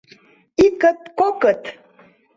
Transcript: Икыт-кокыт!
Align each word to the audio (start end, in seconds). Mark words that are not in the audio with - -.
Икыт-кокыт! 0.65 1.61